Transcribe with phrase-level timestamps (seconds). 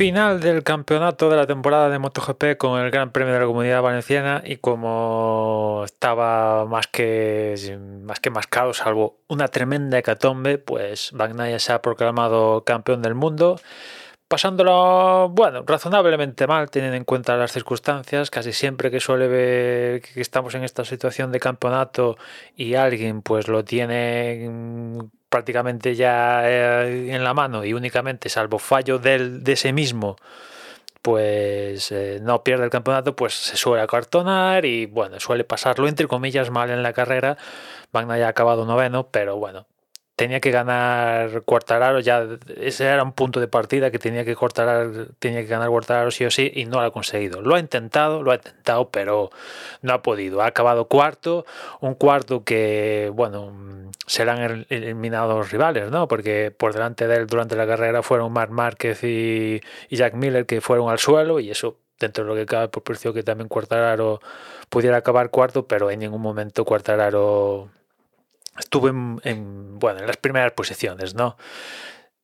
[0.00, 3.82] final del campeonato de la temporada de MotoGP con el Gran Premio de la Comunidad
[3.82, 7.54] Valenciana y como estaba más que
[8.02, 13.60] más que mascado, salvo una tremenda hecatombe, pues Bagnaia se ha proclamado campeón del mundo
[14.26, 18.30] pasándolo, bueno, razonablemente mal, teniendo en cuenta las circunstancias.
[18.30, 22.16] Casi siempre que suele ver que estamos en esta situación de campeonato
[22.56, 28.98] y alguien pues lo tiene prácticamente ya eh, en la mano y únicamente, salvo fallo
[28.98, 30.16] del, de ese mismo,
[31.02, 36.06] pues eh, no pierde el campeonato, pues se suele acartonar y bueno, suele pasarlo entre
[36.06, 37.38] comillas mal en la carrera.
[37.92, 39.66] Van ha acabado noveno, pero bueno,
[40.20, 42.26] tenía que ganar Cuartararo, ya
[42.58, 46.26] ese era un punto de partida que tenía que cortar, tenía que ganar Cuartararo sí
[46.26, 47.40] o sí y no lo ha conseguido.
[47.40, 49.30] Lo ha intentado, lo ha intentado, pero
[49.80, 50.42] no ha podido.
[50.42, 51.46] Ha acabado cuarto,
[51.80, 56.06] un cuarto que, bueno, serán eliminados rivales, ¿no?
[56.06, 60.60] Porque por delante de él durante la carrera fueron Marc Márquez y, Jack Miller que
[60.60, 64.20] fueron al suelo y eso dentro de lo que cabe por precio que también Cuartararo
[64.68, 67.70] pudiera acabar cuarto, pero en ningún momento Cuartararo
[68.60, 71.36] estuvo en, bueno, en las primeras posiciones, ¿no?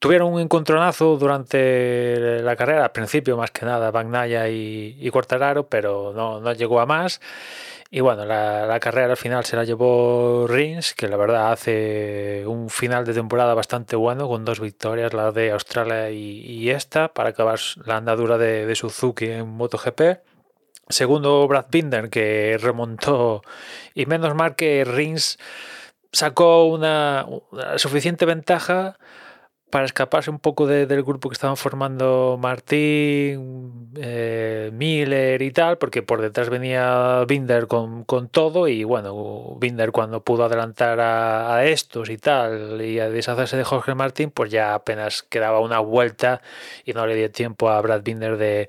[0.00, 5.10] Tuvieron un encontronazo durante la carrera, al principio más que nada, Bagnaya y, y
[5.68, 7.20] pero no, no, llegó a más.
[7.90, 12.70] Y bueno, la, carrera al final se la llevó Rins, que la verdad hace un
[12.70, 17.58] final de temporada bastante bueno, con dos victorias, la de Australia y, esta, para acabar
[17.84, 20.20] la andadura de, de Suzuki en MotoGP.
[20.90, 23.42] Segundo, Brad Binder, que remontó,
[23.94, 25.38] y menos mal que Rins
[26.12, 27.26] sacó una,
[27.76, 28.98] suficiente ventaja
[29.70, 36.02] para escaparse un poco del grupo que estaban formando Martín, eh, Miller y tal, porque
[36.02, 42.16] por detrás venía Binder con, todo y bueno, Binder cuando pudo adelantar a, estos y
[42.16, 46.40] tal y a deshacerse de Jorge Martín, pues ya apenas quedaba una vuelta
[46.86, 48.68] y no le dio tiempo a Brad Binder de,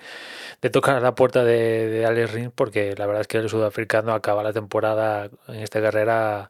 [0.70, 4.44] tocar la puerta de, de Alex Rins porque la verdad es que el sudafricano acaba
[4.44, 6.50] la temporada en esta carrera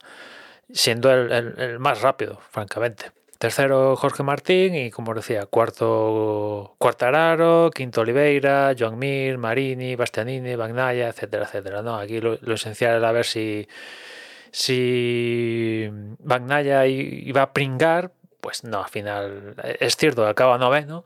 [0.74, 3.12] siendo el, más rápido, francamente.
[3.38, 11.08] Tercero Jorge Martín y como decía, cuarto Cuartararo, quinto Oliveira, Joan Mir, Marini, Bastianini, Bagnaya,
[11.08, 11.82] etcétera, etcétera.
[11.82, 11.96] ¿no?
[11.96, 13.68] Aquí lo, esencial era ver si,
[14.52, 21.06] si Bagnaya iba a pringar, pues no, al final es cierto, acaba noveno,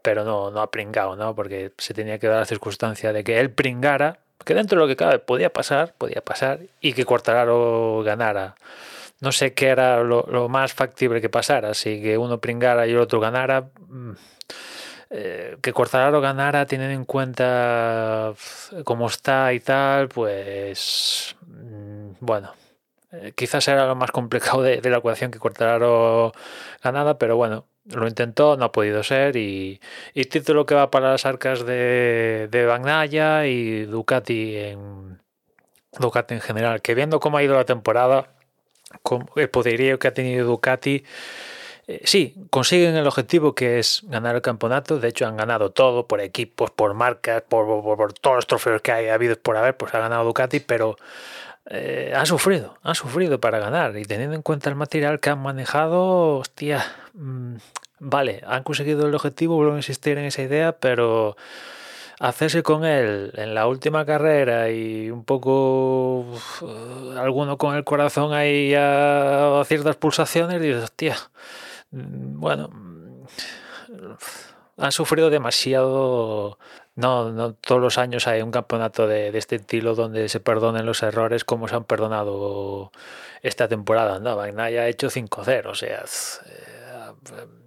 [0.00, 1.34] pero no, no ha pringado, ¿no?
[1.34, 4.88] Porque se tenía que dar la circunstancia de que él pringara, que dentro de lo
[4.88, 8.54] que cabe podía pasar, podía pasar, y que Cuartararo ganara
[9.24, 12.98] no sé qué era lo, más factible que pasara, si que uno pringara y el
[12.98, 13.70] otro ganara.
[13.88, 14.12] Mm,
[15.10, 18.34] eh, que Cortararo ganara teniendo en cuenta
[18.84, 22.52] cómo está y tal, pues mm, bueno,
[23.12, 26.32] eh, quizás era lo más complicado de, la ecuación que Cortararo
[26.82, 29.80] ganara, pero bueno, lo intentó, no ha podido ser y,
[30.14, 35.20] y título que va para las arcas de, de Bagnaya y Ducati en
[35.98, 38.33] Ducati en general, que viendo cómo ha ido la temporada,
[39.36, 41.04] el poderío que ha tenido Ducati,
[41.86, 44.98] eh, sí, consiguen el objetivo que es ganar el campeonato.
[44.98, 48.92] De hecho, han ganado todo por equipos, por marcas, por, por, todos los trofeos que
[48.92, 50.96] hay habido por haber, pues ha ganado Ducati, pero
[51.66, 53.96] eh, han sufrido, han sufrido para ganar.
[53.98, 57.56] Y teniendo en cuenta el material que han manejado, hostia, mm,
[58.00, 61.36] vale, han conseguido el objetivo, vuelvo a insistir en esa idea, pero
[62.28, 66.26] hacerse con él en la última carrera y un poco
[67.18, 71.16] alguno con el corazón ahí a, ciertas pulsaciones, dices, hostia,
[71.90, 73.24] mm, bueno, mm,
[74.78, 76.58] han sufrido demasiado.
[76.96, 81.02] No, no todos los años hay un campeonato de, este estilo donde se perdonen los
[81.02, 82.92] errores como se han perdonado
[83.42, 84.18] esta temporada.
[84.20, 86.04] No, Magnaya ha hecho 5-0, o sea,
[86.46, 87.63] eh,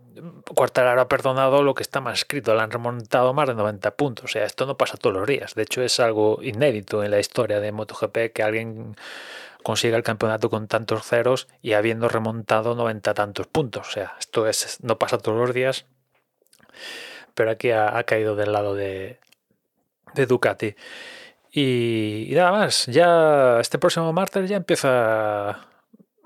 [0.53, 4.25] Cuartararo ha perdonado lo que está más escrito, le han remontado más de 90 puntos.
[4.25, 5.55] O sea, esto no pasa todos los días.
[5.55, 8.95] De hecho, es algo inédito en la historia de MotoGP que alguien
[9.63, 13.87] consiga el campeonato con tantos ceros y habiendo remontado 90 tantos puntos.
[13.87, 15.85] O sea, esto es, no pasa todos los días,
[17.33, 19.19] pero aquí ha, caído del lado de,
[20.13, 20.75] de Ducati.
[21.51, 25.67] Y, y, nada más, ya este próximo martes ya empieza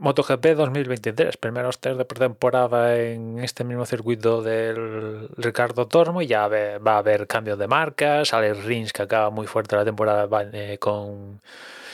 [0.01, 6.47] MotoGP 2023, primeros test de pretemporada en este mismo circuito del Ricardo Tormo y ya
[6.47, 10.79] va a haber cambios de marcas, Alex Rins que acaba muy fuerte la temporada eh,
[10.79, 11.39] con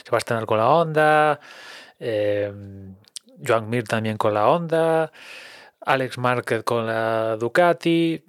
[0.06, 1.42] Sebastián con la Honda,
[2.00, 2.50] eh,
[3.46, 5.12] Joan Mir también con la Honda,
[5.82, 8.24] Alex Márquez con la Ducati,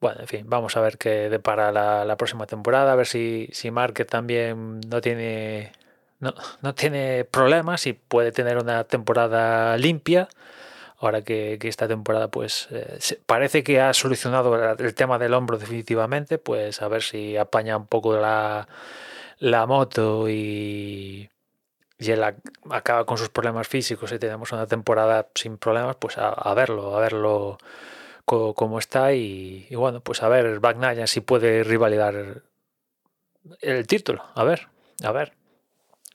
[0.00, 3.48] bueno, en fin, vamos a ver qué depara la, la próxima temporada, a ver si,
[3.50, 5.72] si Márquez también no tiene
[6.20, 10.28] no, tiene problemas y puede tener una temporada limpia,
[10.98, 16.38] ahora que, esta temporada pues eh, parece que ha solucionado el tema del hombro definitivamente,
[16.38, 18.68] pues a ver si apaña un poco la,
[19.38, 21.30] la moto y,
[21.98, 22.22] y él
[22.70, 27.00] acaba con sus problemas físicos y tenemos una temporada sin problemas, pues a, verlo, a
[27.00, 27.58] verlo
[28.24, 32.42] cómo está y, bueno, pues a ver Bagnaia si puede rivalidar
[33.60, 34.68] el título, a ver,
[35.02, 35.32] a ver.